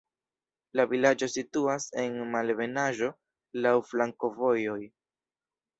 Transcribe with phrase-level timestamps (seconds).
[0.79, 3.13] La vilaĝo situas en malebenaĵo,
[3.67, 4.81] laŭ flankovojoj.